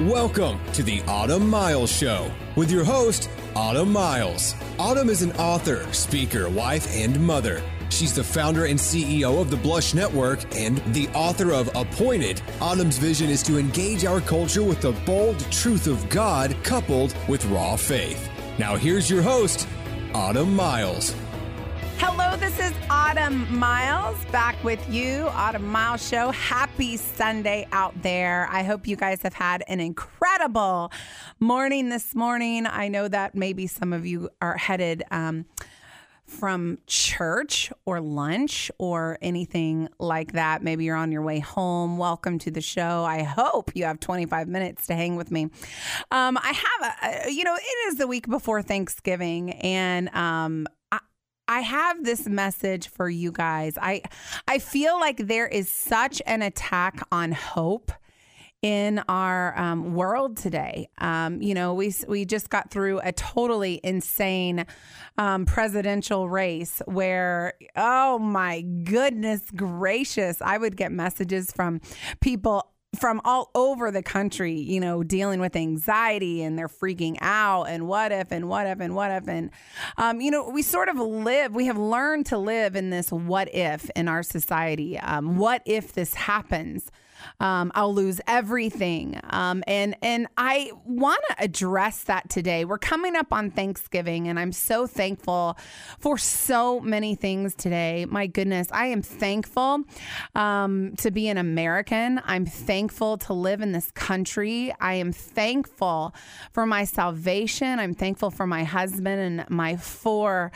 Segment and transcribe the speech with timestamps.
[0.00, 4.56] Welcome to the Autumn Miles Show with your host, Autumn Miles.
[4.76, 7.62] Autumn is an author, speaker, wife, and mother.
[7.90, 12.42] She's the founder and CEO of the Blush Network and the author of Appointed.
[12.60, 17.44] Autumn's vision is to engage our culture with the bold truth of God coupled with
[17.46, 18.28] raw faith.
[18.58, 19.68] Now, here's your host,
[20.12, 21.14] Autumn Miles.
[22.56, 26.30] This is Autumn Miles back with you, Autumn Miles Show.
[26.30, 28.46] Happy Sunday out there.
[28.48, 30.92] I hope you guys have had an incredible
[31.40, 32.68] morning this morning.
[32.68, 35.46] I know that maybe some of you are headed um,
[36.26, 40.62] from church or lunch or anything like that.
[40.62, 41.98] Maybe you're on your way home.
[41.98, 43.02] Welcome to the show.
[43.04, 45.48] I hope you have 25 minutes to hang with me.
[46.12, 50.68] Um, I have a, you know, it is the week before Thanksgiving, and um,
[51.46, 53.74] I have this message for you guys.
[53.80, 54.02] I
[54.48, 57.92] I feel like there is such an attack on hope
[58.64, 60.88] in our um, world today.
[60.96, 64.64] Um, you know, we we just got through a totally insane
[65.18, 71.82] um, presidential race where, oh my goodness gracious, I would get messages from
[72.22, 77.64] people from all over the country, you know, dealing with anxiety and they're freaking out
[77.64, 79.28] and what if and what if and what if.
[79.28, 79.50] And,
[79.96, 83.54] um, you know, we sort of live, we have learned to live in this what
[83.54, 84.98] if in our society.
[84.98, 86.90] Um, what if this happens?
[87.40, 89.20] Um, I'll lose everything.
[89.30, 92.64] Um, and and I want to address that today.
[92.64, 95.56] We're coming up on Thanksgiving, and I'm so thankful
[95.98, 98.06] for so many things today.
[98.08, 99.84] My goodness, I am thankful
[100.34, 102.20] um, to be an American.
[102.24, 104.74] I'm thankful to live in this country.
[104.80, 106.14] I am thankful
[106.52, 107.78] for my salvation.
[107.78, 110.52] I'm thankful for my husband and my four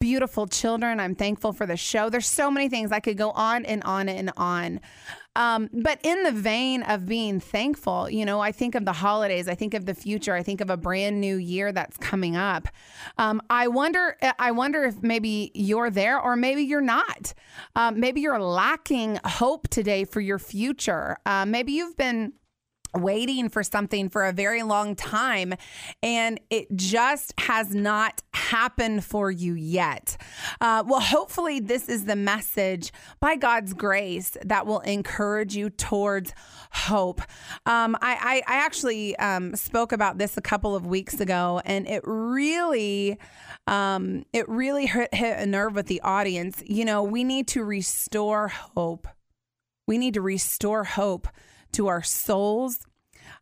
[0.00, 1.00] beautiful children.
[1.00, 2.10] I'm thankful for the show.
[2.10, 4.80] There's so many things I could go on and on and on.
[5.36, 9.48] Um, but in the vein of being thankful, you know, I think of the holidays,
[9.48, 12.68] I think of the future, I think of a brand new year that's coming up.
[13.18, 17.34] Um, I wonder, I wonder if maybe you're there or maybe you're not.
[17.74, 21.16] Um, maybe you're lacking hope today for your future.
[21.26, 22.32] Uh, maybe you've been
[22.94, 25.54] waiting for something for a very long time
[26.02, 30.16] and it just has not happened for you yet.
[30.60, 36.32] Uh, well, hopefully, this is the message by God's grace that will encourage you towards
[36.70, 37.20] hope.
[37.66, 41.86] Um, I, I, I, actually um, spoke about this a couple of weeks ago and
[41.86, 43.18] it really.
[43.66, 46.62] Um, it really hit, hit a nerve with the audience.
[46.66, 49.08] You know, we need to restore hope.
[49.86, 51.28] We need to restore hope
[51.74, 52.78] to our souls,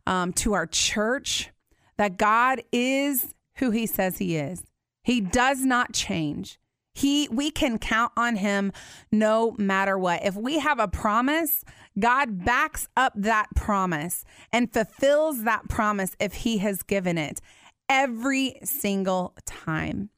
[0.05, 1.51] um, to our church,
[1.97, 4.63] that God is who He says He is.
[5.03, 6.59] He does not change.
[6.93, 8.71] He we can count on him
[9.11, 10.23] no matter what.
[10.23, 11.63] If we have a promise,
[11.99, 17.41] God backs up that promise and fulfills that promise if he has given it
[17.89, 20.09] every single time.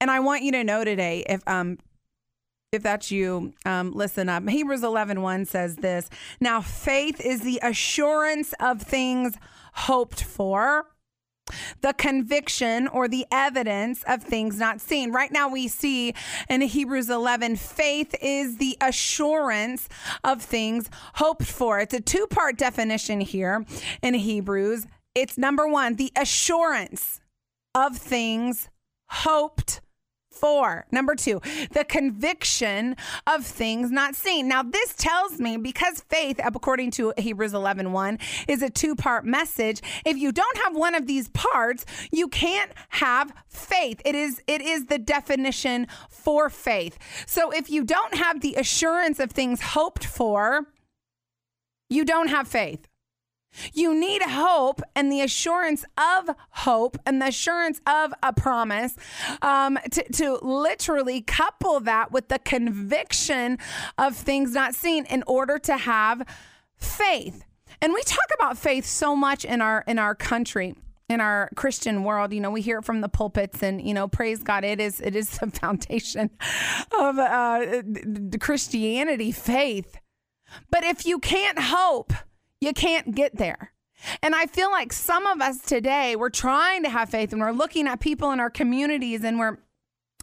[0.00, 1.78] And I want you to know today if um
[2.72, 4.46] if that's you, um, listen up.
[4.46, 9.34] Hebrews 11 1 says this Now, faith is the assurance of things
[9.72, 10.86] hoped for,
[11.80, 15.12] the conviction or the evidence of things not seen.
[15.12, 16.14] Right now, we see
[16.50, 19.88] in Hebrews 11, faith is the assurance
[20.22, 21.80] of things hoped for.
[21.80, 23.64] It's a two part definition here
[24.02, 24.86] in Hebrews.
[25.14, 27.20] It's number one, the assurance
[27.74, 28.68] of things
[29.08, 29.80] hoped
[30.40, 30.86] Four.
[30.92, 31.40] Number two,
[31.72, 34.48] the conviction of things not seen.
[34.48, 39.24] Now, this tells me because faith, according to Hebrews 11 1, is a two part
[39.24, 39.80] message.
[40.04, 44.00] If you don't have one of these parts, you can't have faith.
[44.04, 46.98] It is, it is the definition for faith.
[47.26, 50.66] So if you don't have the assurance of things hoped for,
[51.90, 52.86] you don't have faith.
[53.72, 58.94] You need hope and the assurance of hope and the assurance of a promise
[59.42, 63.58] um, to, to literally couple that with the conviction
[63.96, 66.22] of things not seen in order to have
[66.76, 67.44] faith.
[67.80, 70.74] And we talk about faith so much in our in our country
[71.08, 74.08] in our Christian world, you know, we hear it from the pulpits, and you know,
[74.08, 76.30] praise God, it is it is the foundation
[76.98, 77.82] of uh,
[78.40, 79.98] Christianity, faith.
[80.70, 82.12] But if you can't hope,
[82.60, 83.72] you can't get there.
[84.22, 87.50] And I feel like some of us today, we're trying to have faith and we're
[87.50, 89.58] looking at people in our communities and we're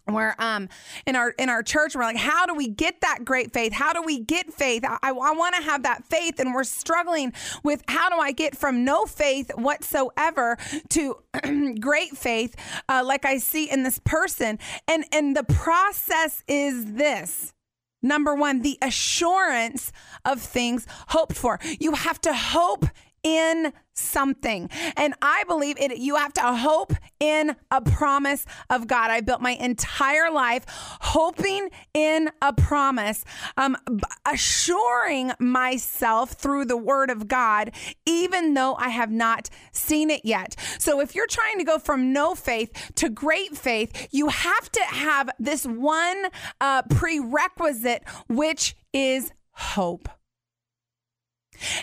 [0.08, 0.70] we're um
[1.08, 3.74] in our in our church we're like how do we get that great faith?
[3.74, 4.84] How do we get faith?
[4.86, 7.34] I, I want to have that faith and we're struggling
[7.64, 10.58] with how do i get from no faith whatsoever
[10.90, 11.16] to
[11.80, 12.56] great faith
[12.88, 14.60] uh, like i see in this person.
[14.88, 17.55] And and the process is this
[18.06, 19.92] Number one, the assurance
[20.24, 21.60] of things hoped for.
[21.80, 22.86] You have to hope
[23.26, 24.70] in something.
[24.96, 29.10] And I believe it you have to hope in a promise of God.
[29.10, 33.26] I built my entire life hoping in a promise,
[33.58, 33.76] um,
[34.32, 37.72] assuring myself through the word of God,
[38.06, 40.56] even though I have not seen it yet.
[40.78, 44.82] So if you're trying to go from no faith to great faith, you have to
[44.82, 46.26] have this one
[46.62, 50.10] uh, prerequisite, which is hope.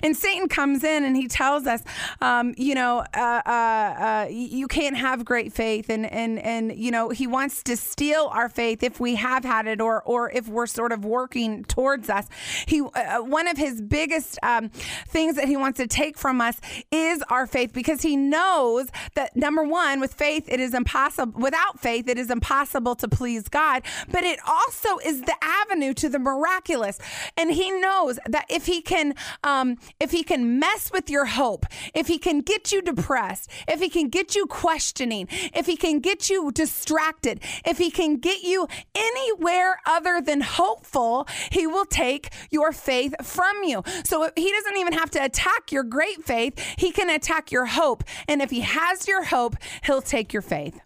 [0.02, 1.82] And Satan comes in and he tells us,
[2.20, 6.90] um, you know, uh, uh, uh, you can't have great faith, and and and you
[6.90, 10.48] know, he wants to steal our faith if we have had it, or or if
[10.48, 12.26] we're sort of working towards us.
[12.66, 14.70] He uh, one of his biggest um,
[15.08, 16.60] things that he wants to take from us
[16.90, 21.40] is our faith, because he knows that number one, with faith, it is impossible.
[21.40, 23.82] Without faith, it is impossible to please God.
[24.10, 26.98] But it also is the avenue to the miraculous,
[27.36, 29.14] and he knows that if he can.
[29.44, 33.50] Um, um, if he can mess with your hope, if he can get you depressed,
[33.68, 38.16] if he can get you questioning, if he can get you distracted, if he can
[38.16, 43.82] get you anywhere other than hopeful, he will take your faith from you.
[44.04, 48.04] So he doesn't even have to attack your great faith, he can attack your hope.
[48.28, 50.80] And if he has your hope, he'll take your faith.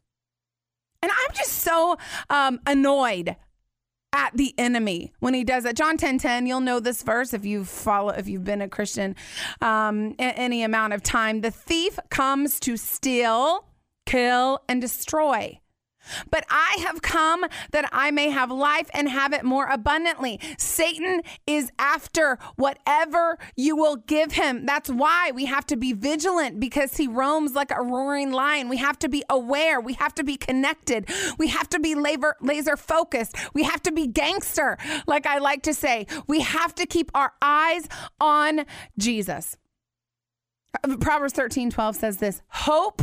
[1.03, 1.97] And I'm just so
[2.31, 3.37] um, annoyed
[4.17, 5.77] at the enemy when he does that.
[5.77, 9.15] John 10 10, you'll know this verse if you follow, if you've been a Christian
[9.61, 11.43] um, any amount of time.
[11.43, 13.67] The thief comes to steal,
[14.07, 15.61] kill, and destroy.
[16.31, 20.41] But I have come that I may have life and have it more abundantly.
[20.59, 24.67] Satan is after whatever you will give him.
[24.67, 28.69] That's why we have to be vigilant because he roams like a roaring lion.
[28.69, 29.81] We have to be aware.
[29.81, 31.09] We have to be connected.
[31.39, 33.37] We have to be laser, laser focused.
[33.55, 36.07] We have to be gangster, like I like to say.
[36.27, 37.89] We have to keep our eyes
[38.21, 38.65] on
[38.99, 39.57] Jesus.
[40.85, 43.03] Uh, Proverbs 13 12 says this hope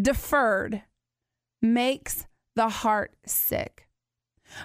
[0.00, 0.82] deferred
[1.60, 2.26] makes
[2.56, 3.88] the heart sick.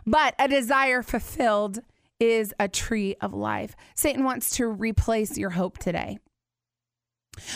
[0.05, 1.79] But a desire fulfilled
[2.19, 3.75] is a tree of life.
[3.95, 6.19] Satan wants to replace your hope today.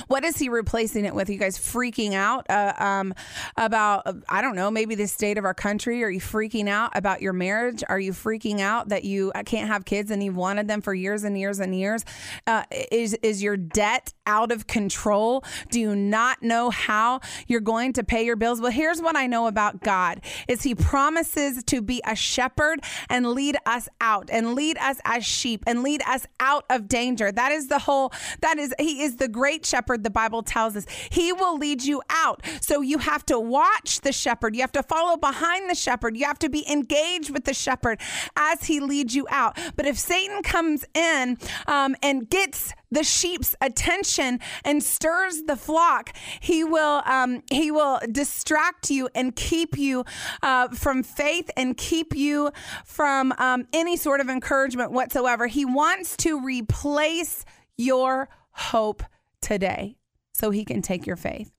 [0.07, 1.29] What is he replacing it with?
[1.29, 3.13] You guys freaking out uh, um,
[3.55, 6.03] about, I don't know, maybe the state of our country?
[6.03, 7.83] Are you freaking out about your marriage?
[7.87, 10.93] Are you freaking out that you uh, can't have kids and you've wanted them for
[10.93, 12.03] years and years and years?
[12.45, 15.43] Uh, is, is your debt out of control?
[15.69, 18.59] Do you not know how you're going to pay your bills?
[18.59, 23.31] Well, here's what I know about God is he promises to be a shepherd and
[23.31, 27.31] lead us out and lead us as sheep and lead us out of danger.
[27.31, 30.85] That is the whole, that is, he is the great shepherd, the Bible tells us.
[31.11, 32.43] He will lead you out.
[32.61, 34.55] So you have to watch the shepherd.
[34.55, 36.17] You have to follow behind the shepherd.
[36.17, 37.99] You have to be engaged with the shepherd
[38.35, 39.57] as he leads you out.
[39.75, 41.37] But if Satan comes in
[41.67, 47.99] um, and gets the sheep's attention and stirs the flock, he will um, he will
[48.11, 50.05] distract you and keep you
[50.41, 52.51] uh, from faith and keep you
[52.85, 55.47] from um, any sort of encouragement whatsoever.
[55.47, 57.43] He wants to replace
[57.77, 59.03] your hope
[59.41, 59.97] today
[60.33, 61.51] so he can take your faith.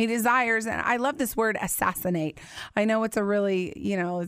[0.00, 2.40] He desires, and I love this word assassinate.
[2.74, 4.24] I know it's a really, you know,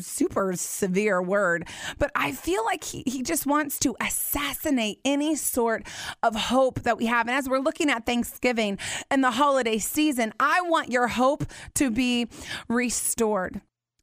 [0.00, 1.68] super severe word,
[1.98, 5.86] but I feel like he, he just wants to assassinate any sort
[6.22, 7.28] of hope that we have.
[7.28, 8.78] And as we're looking at Thanksgiving
[9.10, 12.28] and the holiday season, I want your hope to be
[12.66, 13.60] restored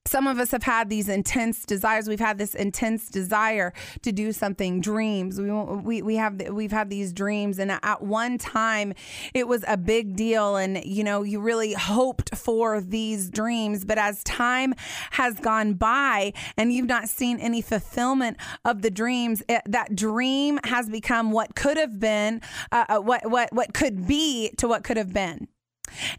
[0.08, 2.08] some of us have had these intense desires.
[2.08, 5.40] We've had this intense desire to do something dreams.
[5.40, 8.94] We we, we have we've had these dreams and at one time
[9.34, 13.86] it was a big deal and you know you really hoped for these dreams.
[13.86, 14.74] But as time
[15.12, 20.60] has gone by and you've not seen any fulfillment of the dreams it, that dream
[20.64, 24.84] has become what could have been uh, uh what what what could be to what
[24.84, 25.48] could have been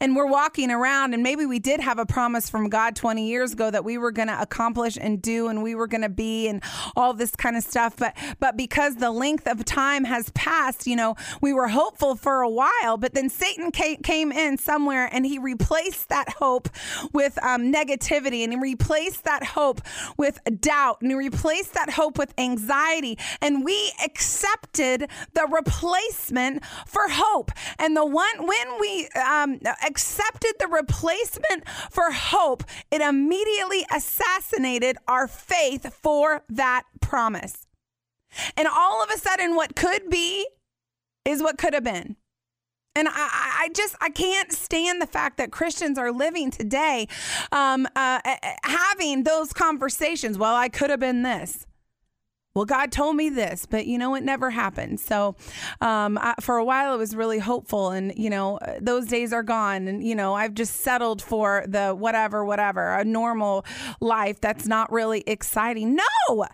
[0.00, 3.52] and we're walking around and maybe we did have a promise from God 20 years
[3.52, 6.48] ago that we were going to accomplish and do and we were going to be
[6.48, 6.62] and
[6.96, 7.96] all this kind of stuff.
[7.96, 12.42] But but because the length of time has passed you know we were hopeful for
[12.42, 16.68] a while but then Satan came in somewhere and he replaced that hope
[17.12, 19.80] with um, negativity and he replaced that hope
[20.16, 27.02] with doubt and he replaced that hope with anxiety and we accepted the replacement for
[27.08, 27.50] hope.
[27.78, 35.26] And the one when we um, accepted the replacement for hope, it immediately assassinated our
[35.26, 37.66] faith for that promise.
[38.56, 40.46] And all of a sudden, what could be
[41.24, 42.16] is what could have been.
[42.94, 47.06] And I, I, just I can't stand the fact that Christians are living today,
[47.52, 48.18] um, uh,
[48.64, 50.36] having those conversations.
[50.36, 51.64] Well, I could have been this.
[52.58, 54.98] Well, God told me this, but you know, it never happened.
[54.98, 55.36] So,
[55.80, 57.90] um, I, for a while, it was really hopeful.
[57.90, 59.86] And, you know, those days are gone.
[59.86, 63.64] And, you know, I've just settled for the whatever, whatever, a normal
[64.00, 65.94] life that's not really exciting.
[65.94, 66.46] No!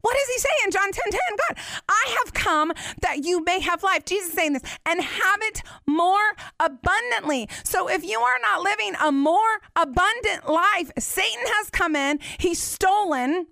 [0.00, 0.72] What is he saying?
[0.72, 1.20] John 10 10?
[1.48, 4.04] God, I have come that you may have life.
[4.04, 7.48] Jesus saying this and have it more abundantly.
[7.62, 12.60] So if you are not living a more abundant life, Satan has come in, he's
[12.60, 13.46] stolen,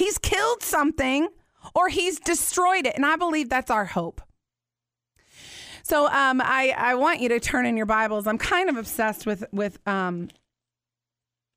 [0.00, 1.28] he's killed something,
[1.74, 2.96] or he's destroyed it.
[2.96, 4.20] And I believe that's our hope.
[5.82, 8.26] So um, I, I want you to turn in your Bibles.
[8.26, 10.28] I'm kind of obsessed with with um,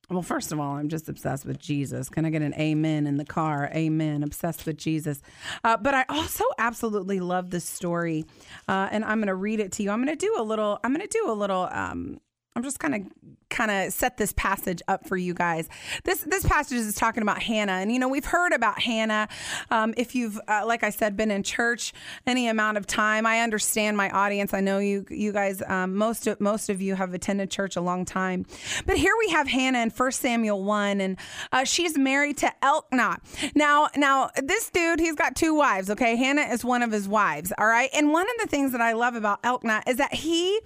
[0.09, 2.09] well, first of all, I'm just obsessed with Jesus.
[2.09, 3.71] Can I get an amen in the car?
[3.73, 4.21] Amen.
[4.21, 5.21] Obsessed with Jesus.
[5.63, 8.25] Uh, but I also absolutely love this story.
[8.67, 9.91] Uh, and I'm going to read it to you.
[9.91, 12.19] I'm going to do a little, I'm going to do a little, um,
[12.55, 13.01] I'm just kind of
[13.49, 15.69] kind of set this passage up for you guys.
[16.03, 19.27] This this passage is talking about Hannah, and you know we've heard about Hannah.
[19.71, 21.93] Um, if you've, uh, like I said, been in church
[22.27, 24.53] any amount of time, I understand my audience.
[24.53, 27.81] I know you you guys um, most of, most of you have attended church a
[27.81, 28.45] long time,
[28.85, 31.17] but here we have Hannah in First Samuel one, and
[31.51, 33.19] uh, she's married to Elkanah.
[33.55, 35.89] Now now this dude he's got two wives.
[35.89, 37.51] Okay, Hannah is one of his wives.
[37.57, 40.59] All right, and one of the things that I love about Elkanah is that he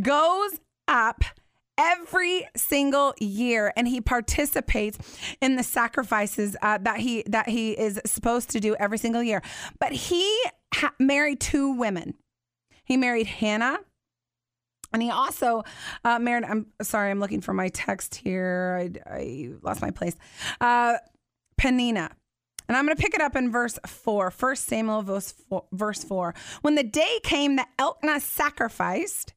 [0.00, 1.24] goes up
[1.76, 4.98] every single year and he participates
[5.40, 9.42] in the sacrifices uh, that he that he is supposed to do every single year.
[9.80, 12.14] But he ha- married two women.
[12.84, 13.78] He married hannah
[14.92, 15.64] and he also
[16.04, 18.78] uh, married i'm sorry i'm looking for my text here.
[19.06, 20.14] I, I lost my place.
[20.60, 20.98] Uh,
[21.60, 22.10] penina.
[22.66, 26.02] And I'm going to pick it up in verse 4, 1 Samuel verse 4, verse
[26.02, 26.34] 4.
[26.62, 29.34] When the day came that Elkanah sacrificed,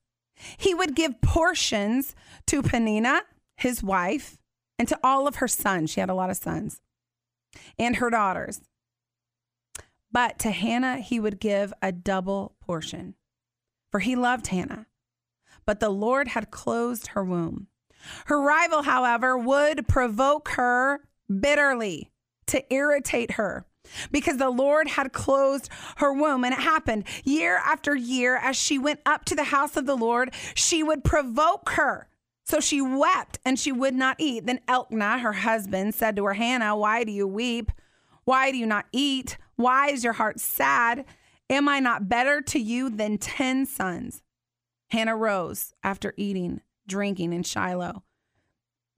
[0.57, 2.15] he would give portions
[2.47, 3.21] to Penina,
[3.55, 4.37] his wife,
[4.79, 5.91] and to all of her sons.
[5.91, 6.81] She had a lot of sons
[7.77, 8.61] and her daughters.
[10.11, 13.15] But to Hannah, he would give a double portion,
[13.91, 14.87] for he loved Hannah.
[15.65, 17.67] But the Lord had closed her womb.
[18.25, 22.11] Her rival, however, would provoke her bitterly
[22.47, 23.65] to irritate her
[24.11, 26.43] because the Lord had closed her womb.
[26.43, 29.95] And it happened year after year as she went up to the house of the
[29.95, 32.07] Lord, she would provoke her.
[32.45, 34.45] So she wept and she would not eat.
[34.45, 37.71] Then Elkanah, her husband, said to her, Hannah, why do you weep?
[38.23, 39.37] Why do you not eat?
[39.57, 41.03] Why is your heart sad?
[41.49, 44.21] Am I not better to you than 10 sons?
[44.89, 48.03] Hannah rose after eating, drinking in Shiloh.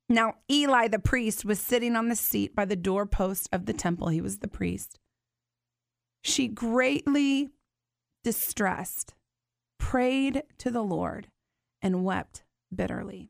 [0.10, 4.08] Now, Eli the priest was sitting on the seat by the doorpost of the temple.
[4.08, 5.00] He was the priest.
[6.24, 7.50] She greatly
[8.24, 9.14] distressed,
[9.78, 11.28] prayed to the Lord,
[11.82, 12.44] and wept
[12.76, 13.30] bitterly.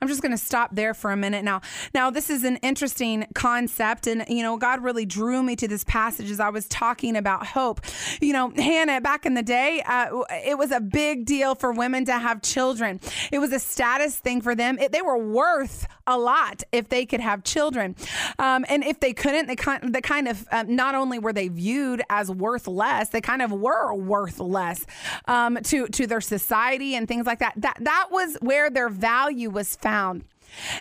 [0.00, 1.60] I'm just going to stop there for a minute now.
[1.94, 5.84] Now, this is an interesting concept, and you know, God really drew me to this
[5.84, 7.80] passage as I was talking about hope.
[8.20, 12.04] You know, Hannah, back in the day, uh, it was a big deal for women
[12.06, 13.00] to have children.
[13.32, 14.78] It was a status thing for them.
[14.78, 17.96] It, they were worth a lot if they could have children,
[18.38, 21.48] um, and if they couldn't, they kind, they kind of um, not only were they
[21.48, 24.86] viewed as worth less, they kind of were worth less
[25.26, 27.54] um, to to their society and things like that.
[27.56, 30.24] That that was where their value was was found.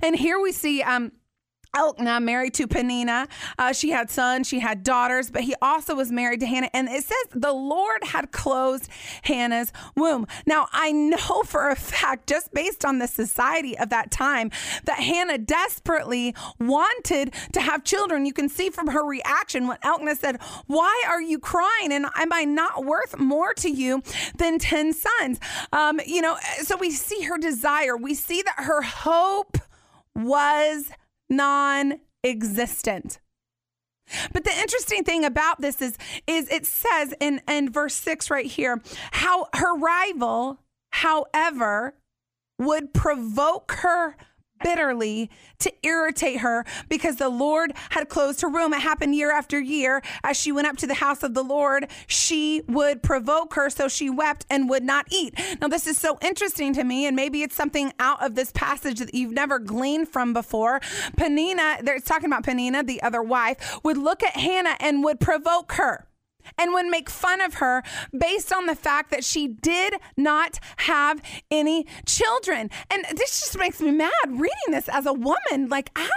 [0.01, 1.13] And here we see um,
[1.75, 3.27] Elkanah married to Penina.
[3.57, 6.69] Uh, she had sons, she had daughters, but he also was married to Hannah.
[6.73, 8.89] And it says the Lord had closed
[9.23, 10.27] Hannah's womb.
[10.45, 14.51] Now, I know for a fact, just based on the society of that time,
[14.85, 18.25] that Hannah desperately wanted to have children.
[18.25, 21.91] You can see from her reaction when Elkanah said, Why are you crying?
[21.91, 24.03] And am I not worth more to you
[24.37, 25.39] than 10 sons?
[25.71, 29.57] Um, you know, so we see her desire, we see that her hope
[30.15, 30.91] was
[31.35, 33.19] non existent.
[34.33, 35.97] But the interesting thing about this is,
[36.27, 40.59] is it says in, in verse 6 right here how her rival,
[40.91, 41.95] however,
[42.59, 44.15] would provoke her
[44.61, 45.29] bitterly
[45.59, 48.73] to irritate her because the Lord had closed her room.
[48.73, 50.01] It happened year after year.
[50.23, 53.87] As she went up to the house of the Lord, she would provoke her, so
[53.87, 55.39] she wept and would not eat.
[55.61, 58.99] Now, this is so interesting to me, and maybe it's something out of this passage
[58.99, 60.79] that you've never gleaned from before.
[61.17, 65.73] Penina, it's talking about Penina, the other wife, would look at Hannah and would provoke
[65.73, 66.07] her
[66.57, 67.83] and would make fun of her
[68.17, 71.21] based on the fact that she did not have
[71.51, 72.69] any children.
[72.89, 75.69] And this just makes me mad reading this as a woman.
[75.69, 76.09] Like, how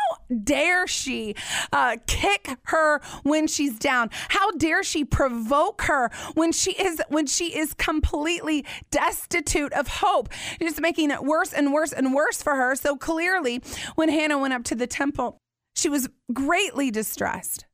[0.42, 1.34] dare she
[1.72, 4.10] uh, kick her when she's down?
[4.28, 10.28] How dare she provoke her when she is when she is completely destitute of hope?
[10.60, 12.74] Just making it worse and worse and worse for her.
[12.76, 13.62] So clearly,
[13.94, 15.38] when Hannah went up to the temple,
[15.74, 17.66] she was greatly distressed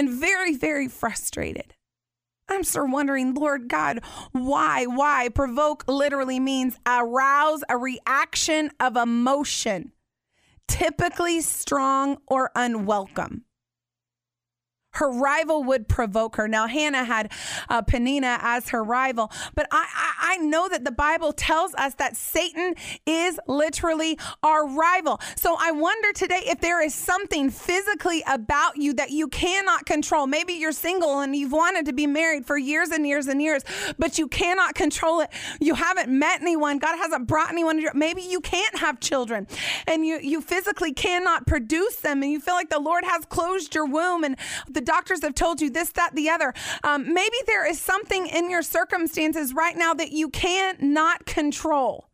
[0.00, 1.74] and very, very frustrated.
[2.48, 4.00] I'm still wondering, Lord God,
[4.32, 4.86] why?
[4.86, 5.28] Why?
[5.28, 9.92] Provoke literally means arouse a reaction of emotion,
[10.66, 13.44] typically strong or unwelcome
[14.92, 16.48] her rival would provoke her.
[16.48, 17.32] Now, Hannah had
[17.68, 21.94] uh, Penina as her rival, but I, I, I know that the Bible tells us
[21.94, 22.74] that Satan
[23.06, 25.20] is literally our rival.
[25.36, 30.26] So I wonder today if there is something physically about you that you cannot control.
[30.26, 33.62] Maybe you're single and you've wanted to be married for years and years and years,
[33.98, 35.30] but you cannot control it.
[35.60, 36.78] You haven't met anyone.
[36.78, 37.84] God hasn't brought anyone.
[37.94, 39.46] Maybe you can't have children
[39.86, 43.74] and you, you physically cannot produce them and you feel like the Lord has closed
[43.74, 44.36] your womb and
[44.68, 46.54] the the doctors have told you this, that, the other.
[46.82, 52.09] Um, maybe there is something in your circumstances right now that you cannot control.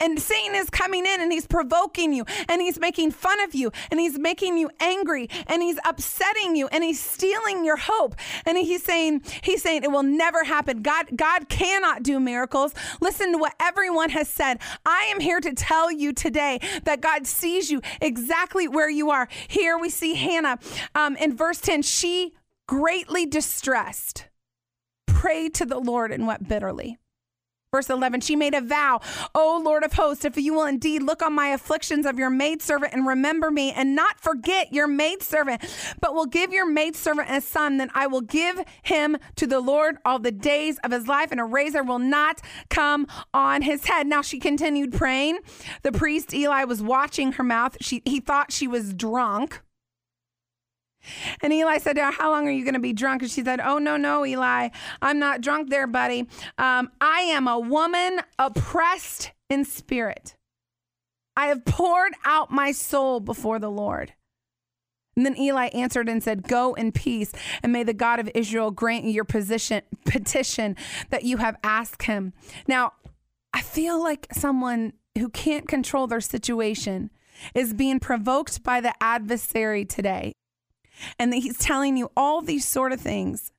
[0.00, 3.72] And Satan is coming in and he's provoking you and he's making fun of you
[3.90, 8.14] and he's making you angry and he's upsetting you and he's stealing your hope.
[8.44, 10.82] And he's saying, he's saying it will never happen.
[10.82, 12.74] God, God cannot do miracles.
[13.00, 14.58] Listen to what everyone has said.
[14.84, 19.28] I am here to tell you today that God sees you exactly where you are.
[19.48, 20.58] Here we see Hannah
[20.94, 21.82] um, in verse 10.
[21.82, 22.34] She
[22.66, 24.26] greatly distressed
[25.16, 26.98] prayed to the Lord and wept bitterly.
[27.76, 29.02] Verse 11, she made a vow,
[29.34, 32.94] O Lord of hosts, if you will indeed look on my afflictions of your maidservant
[32.94, 35.62] and remember me and not forget your maidservant,
[36.00, 39.98] but will give your maidservant a son, then I will give him to the Lord
[40.06, 42.40] all the days of his life, and a razor will not
[42.70, 44.06] come on his head.
[44.06, 45.40] Now she continued praying.
[45.82, 47.76] The priest Eli was watching her mouth.
[47.82, 49.60] She, he thought she was drunk.
[51.40, 53.22] And Eli said, to her, How long are you going to be drunk?
[53.22, 54.68] And she said, Oh, no, no, Eli.
[55.02, 56.28] I'm not drunk there, buddy.
[56.58, 60.36] Um, I am a woman oppressed in spirit.
[61.36, 64.14] I have poured out my soul before the Lord.
[65.16, 67.32] And then Eli answered and said, Go in peace,
[67.62, 70.76] and may the God of Israel grant you your position, petition
[71.10, 72.32] that you have asked him.
[72.66, 72.92] Now,
[73.52, 77.10] I feel like someone who can't control their situation
[77.54, 80.32] is being provoked by the adversary today
[81.18, 83.52] and he's telling you all these sort of things.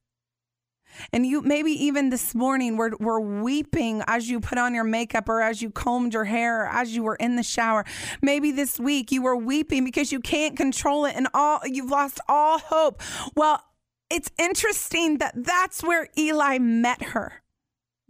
[1.13, 5.29] And you maybe even this morning were, were weeping as you put on your makeup
[5.29, 7.85] or as you combed your hair or as you were in the shower.
[8.21, 12.19] Maybe this week you were weeping because you can't control it and all you've lost
[12.27, 13.01] all hope.
[13.35, 13.63] Well,
[14.09, 17.43] it's interesting that that's where Eli met her,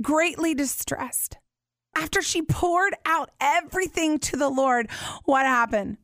[0.02, 1.38] greatly distressed.
[1.96, 4.90] After she poured out everything to the Lord,
[5.26, 5.98] what happened?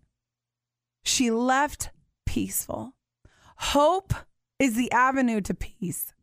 [1.03, 1.91] She left
[2.25, 2.95] peaceful.
[3.63, 4.13] Hope
[4.59, 6.13] is the avenue to peace.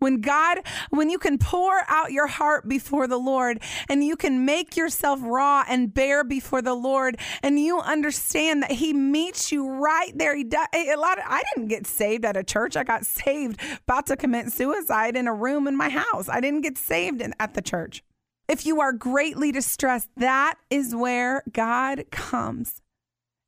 [0.00, 0.58] When God,
[0.90, 5.20] when you can pour out your heart before the Lord and you can make yourself
[5.22, 10.34] raw and bare before the Lord and you understand that He meets you right there.
[10.34, 12.76] He does, a lot of, I didn't get saved at a church.
[12.76, 16.28] I got saved about to commit suicide in a room in my house.
[16.28, 18.02] I didn't get saved in, at the church.
[18.48, 22.82] If you are greatly distressed, that is where God comes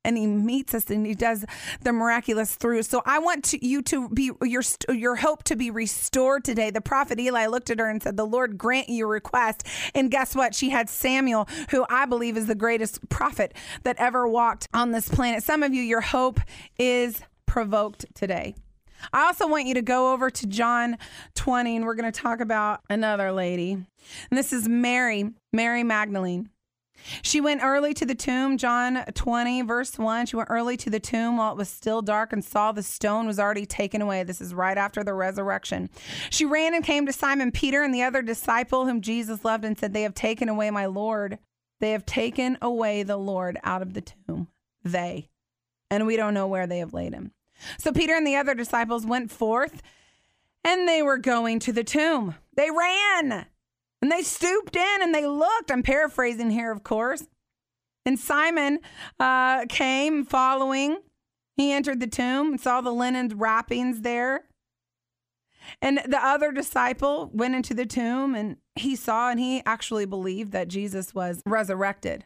[0.07, 1.45] and he meets us and he does
[1.81, 2.83] the miraculous through.
[2.83, 6.71] So I want to, you to be your your hope to be restored today.
[6.71, 10.33] The prophet Eli looked at her and said, "The Lord grant your request." And guess
[10.33, 10.55] what?
[10.55, 15.09] She had Samuel, who I believe is the greatest prophet that ever walked on this
[15.09, 15.43] planet.
[15.43, 16.39] Some of you, your hope
[16.79, 18.55] is provoked today.
[19.11, 20.97] I also want you to go over to John
[21.35, 23.73] 20, and we're going to talk about another lady.
[23.73, 23.85] And
[24.31, 26.49] this is Mary, Mary Magdalene.
[27.21, 30.25] She went early to the tomb, John 20, verse 1.
[30.25, 33.27] She went early to the tomb while it was still dark and saw the stone
[33.27, 34.23] was already taken away.
[34.23, 35.89] This is right after the resurrection.
[36.29, 39.77] She ran and came to Simon Peter and the other disciple whom Jesus loved and
[39.77, 41.39] said, They have taken away my Lord.
[41.79, 44.47] They have taken away the Lord out of the tomb.
[44.83, 45.29] They.
[45.89, 47.31] And we don't know where they have laid him.
[47.77, 49.81] So Peter and the other disciples went forth
[50.63, 52.35] and they were going to the tomb.
[52.55, 53.45] They ran
[54.01, 55.71] and they stooped in and they looked.
[55.71, 57.27] I'm paraphrasing here, of course.
[58.05, 58.79] And Simon
[59.19, 60.99] uh, came following.
[61.55, 64.45] He entered the tomb and saw the linen wrappings there.
[65.81, 70.51] And the other disciple went into the tomb and he saw and he actually believed
[70.53, 72.25] that Jesus was resurrected.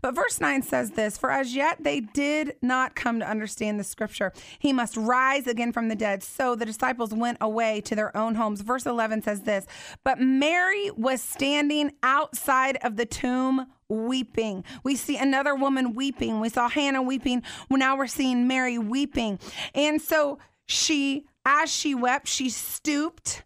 [0.00, 3.84] But verse 9 says this For as yet they did not come to understand the
[3.84, 4.32] scripture.
[4.58, 6.22] He must rise again from the dead.
[6.22, 8.60] So the disciples went away to their own homes.
[8.60, 9.66] Verse 11 says this
[10.04, 14.64] But Mary was standing outside of the tomb weeping.
[14.84, 16.40] We see another woman weeping.
[16.40, 17.42] We saw Hannah weeping.
[17.70, 19.38] Now we're seeing Mary weeping.
[19.74, 23.44] And so she, as she wept, she stooped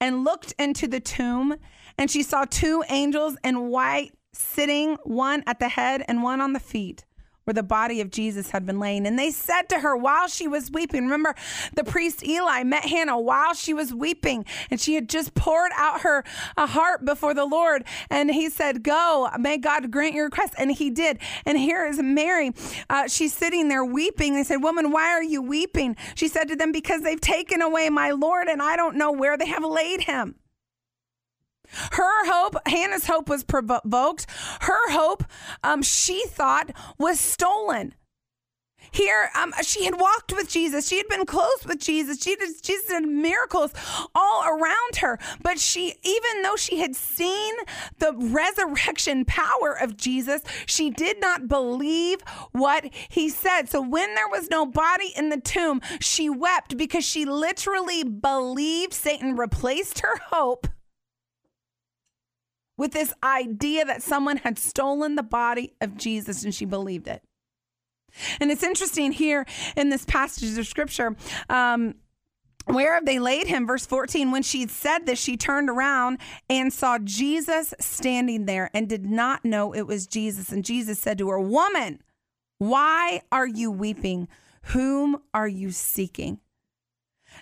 [0.00, 1.56] and looked into the tomb
[1.96, 6.52] and she saw two angels in white sitting, one at the head and one on
[6.52, 7.04] the feet.
[7.44, 9.06] where the body of Jesus had been laying.
[9.06, 11.34] And they said to her while she was weeping, remember
[11.74, 16.00] the priest Eli met Hannah while she was weeping and she had just poured out
[16.00, 16.24] her
[16.56, 17.84] uh, heart before the Lord.
[18.10, 20.54] And he said, Go, may God grant your request.
[20.58, 21.18] And he did.
[21.44, 22.52] And here is Mary.
[22.88, 24.34] Uh, she's sitting there weeping.
[24.34, 25.96] They said, Woman, why are you weeping?
[26.14, 29.36] She said to them, Because they've taken away my Lord and I don't know where
[29.36, 30.36] they have laid him.
[31.92, 34.26] Her hope, Hannah's hope was provoked.
[34.60, 35.24] Her hope,
[35.62, 37.94] um, she thought, was stolen.
[38.92, 40.88] Here, um, she had walked with Jesus.
[40.88, 42.22] She had been close with Jesus.
[42.22, 43.72] She did, Jesus did miracles
[44.14, 45.18] all around her.
[45.42, 47.54] But she, even though she had seen
[47.98, 52.20] the resurrection power of Jesus, she did not believe
[52.52, 53.68] what he said.
[53.68, 58.92] So when there was no body in the tomb, she wept because she literally believed
[58.92, 60.68] Satan replaced her hope
[62.76, 67.22] with this idea that someone had stolen the body of Jesus and she believed it.
[68.40, 69.44] And it's interesting here
[69.76, 71.16] in this passage of scripture.
[71.48, 71.96] Um,
[72.66, 73.66] where have they laid him?
[73.66, 74.30] Verse 14.
[74.30, 79.44] When she said this, she turned around and saw Jesus standing there and did not
[79.44, 80.50] know it was Jesus.
[80.50, 82.00] And Jesus said to her, Woman,
[82.58, 84.28] why are you weeping?
[84.68, 86.40] Whom are you seeking?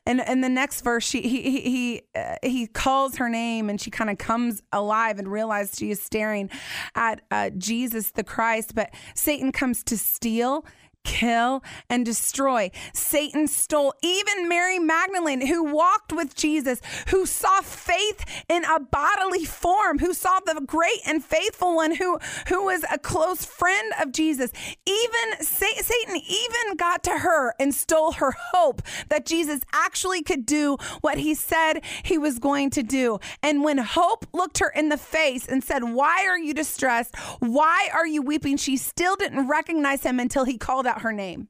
[0.07, 3.81] And in the next verse, she, he he he, uh, he calls her name, and
[3.81, 6.51] she kind of comes alive and realizes she is staring
[6.95, 8.75] at uh, Jesus the Christ.
[8.75, 10.65] But Satan comes to steal,
[11.05, 12.71] kill, and destroy.
[12.93, 19.45] Satan stole even Mary Magdalene, who walked with Jesus, who saw faith in a bodily
[19.45, 24.13] form, who saw the great and faithful one, who, who was a close friend of
[24.13, 24.53] Jesus.
[24.87, 30.77] Even Satan even got to her and stole her hope that Jesus actually could do
[31.01, 33.19] what he said he was going to do.
[33.43, 37.17] And when hope looked her in the face and said, Why are you distressed?
[37.41, 38.57] Why are you weeping?
[38.57, 41.49] She still didn't recognize him until he called out out her name.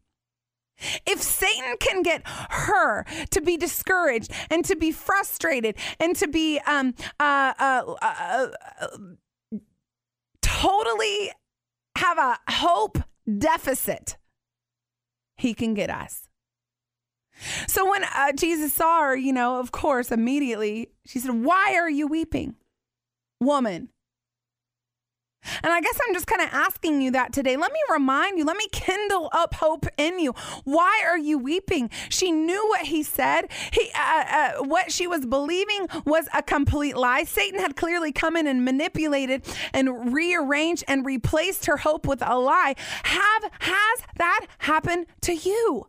[1.06, 6.58] If Satan can get her to be discouraged and to be frustrated and to be
[6.60, 8.48] um, uh, uh, uh,
[8.80, 8.88] uh
[10.40, 11.30] totally
[11.96, 12.98] have a hope
[13.38, 14.16] deficit,
[15.36, 16.28] he can get us.
[17.66, 21.90] So when uh, Jesus saw her, you know, of course, immediately she said, Why are
[21.90, 22.56] you weeping?
[23.40, 23.88] Woman,
[25.62, 27.56] and I guess I'm just kind of asking you that today.
[27.56, 30.34] Let me remind you, let me kindle up hope in you.
[30.64, 31.90] Why are you weeping?
[32.08, 33.50] She knew what he said.
[33.72, 37.24] He, uh, uh, what she was believing was a complete lie.
[37.24, 42.38] Satan had clearly come in and manipulated and rearranged and replaced her hope with a
[42.38, 42.74] lie.
[43.04, 45.88] Have has that happened to you?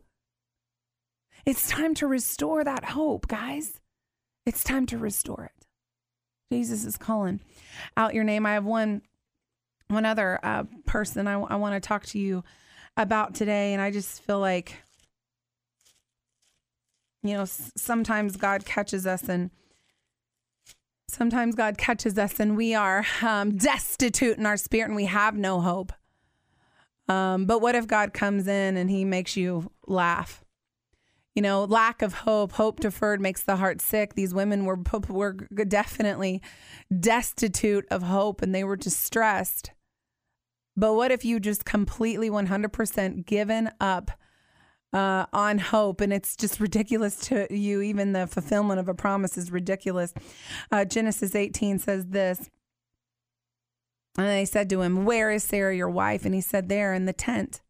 [1.45, 3.81] It's time to restore that hope, guys.
[4.45, 5.65] It's time to restore it.
[6.51, 7.39] Jesus is calling
[7.97, 8.45] out your name.
[8.45, 9.01] I have one
[9.93, 12.43] one other uh, person I, I want to talk to you
[12.97, 14.75] about today, and I just feel like,
[17.23, 19.49] you know, sometimes God catches us and
[21.09, 25.37] sometimes God catches us and we are um, destitute in our spirit and we have
[25.37, 25.93] no hope.
[27.07, 30.43] Um, but what if God comes in and he makes you laugh?
[31.35, 34.13] You know, lack of hope, hope deferred makes the heart sick.
[34.13, 34.79] These women were
[35.09, 36.41] were definitely
[36.99, 39.71] destitute of hope and they were distressed.
[40.75, 44.11] But what if you just completely 100% given up
[44.91, 47.81] uh, on hope and it's just ridiculous to you?
[47.81, 50.13] Even the fulfillment of a promise is ridiculous.
[50.71, 52.49] Uh, Genesis 18 says this.
[54.17, 56.25] And they said to him, Where is Sarah, your wife?
[56.25, 57.61] And he said, There in the tent.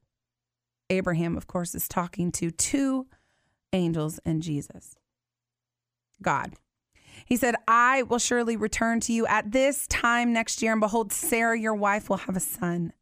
[0.89, 3.07] Abraham, of course, is talking to two
[3.71, 4.95] angels and Jesus,
[6.21, 6.53] God.
[7.33, 11.11] He said, I will surely return to you at this time next year, and behold,
[11.11, 12.93] Sarah, your wife, will have a son.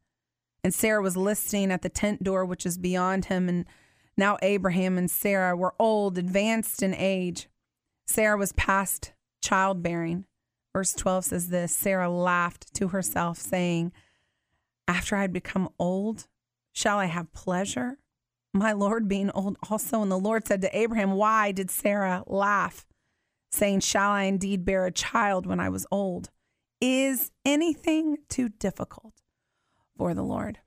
[0.64, 3.50] And Sarah was listening at the tent door, which is beyond him.
[3.50, 3.66] And
[4.16, 7.50] now Abraham and Sarah were old, advanced in age.
[8.06, 10.24] Sarah was past childbearing.
[10.72, 13.92] Verse 12 says this Sarah laughed to herself, saying,
[14.88, 16.26] After I had become old,
[16.72, 17.98] shall I have pleasure?
[18.54, 20.00] My Lord being old also.
[20.00, 22.86] And the Lord said to Abraham, Why did Sarah laugh?
[23.52, 26.30] Saying, Shall I indeed bear a child when I was old?
[26.80, 29.22] Is anything too difficult
[29.96, 30.58] for the Lord?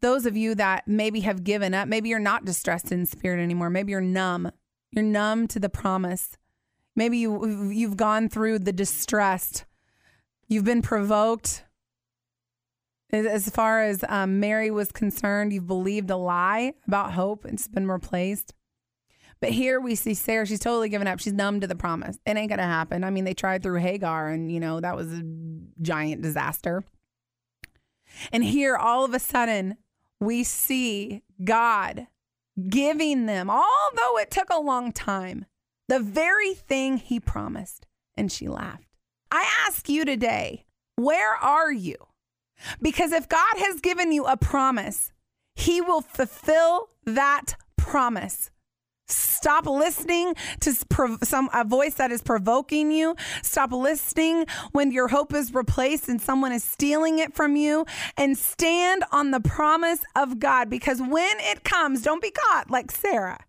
[0.00, 3.70] Those of you that maybe have given up, maybe you're not distressed in spirit anymore,
[3.70, 4.50] maybe you're numb.
[4.90, 6.36] You're numb to the promise.
[6.94, 9.64] Maybe you, you've gone through the distressed.
[10.48, 11.64] You've been provoked.
[13.10, 17.46] As far as um, Mary was concerned, you've believed a lie about hope.
[17.46, 18.52] It's been replaced.
[19.42, 21.18] But here we see Sarah, she's totally given up.
[21.18, 22.16] She's numb to the promise.
[22.24, 23.02] It ain't going to happen.
[23.02, 25.24] I mean, they tried through Hagar, and, you know, that was a
[25.82, 26.84] giant disaster.
[28.30, 29.78] And here, all of a sudden,
[30.20, 32.06] we see God
[32.68, 35.46] giving them, although it took a long time,
[35.88, 37.88] the very thing he promised.
[38.14, 38.86] And she laughed.
[39.32, 41.96] I ask you today, where are you?
[42.80, 45.12] Because if God has given you a promise,
[45.56, 48.51] he will fulfill that promise.
[49.08, 50.72] Stop listening to
[51.22, 53.16] some a voice that is provoking you.
[53.42, 57.84] Stop listening when your hope is replaced and someone is stealing it from you
[58.16, 62.90] and stand on the promise of God because when it comes, don't be caught like
[62.90, 63.44] Sarah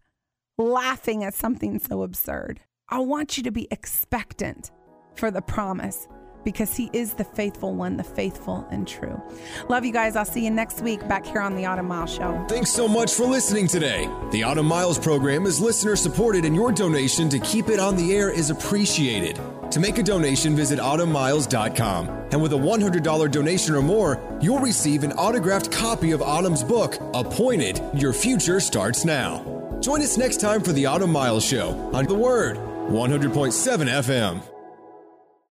[0.57, 2.59] laughing at something so absurd.
[2.89, 4.71] I want you to be expectant
[5.15, 6.07] for the promise
[6.43, 9.21] because he is the faithful one, the faithful and true.
[9.69, 10.15] Love you guys.
[10.15, 12.45] I'll see you next week back here on the Autumn Miles Show.
[12.49, 14.09] Thanks so much for listening today.
[14.31, 18.13] The Autumn Miles program is listener supported, and your donation to keep it on the
[18.15, 19.39] air is appreciated.
[19.71, 22.09] To make a donation, visit autumnmiles.com.
[22.31, 26.97] And with a $100 donation or more, you'll receive an autographed copy of Autumn's book,
[27.13, 29.43] Appointed Your Future Starts Now.
[29.81, 34.52] Join us next time for the Autumn Miles Show on The Word, 100.7 FM.